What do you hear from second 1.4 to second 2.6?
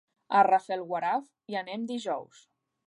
hi anem dijous.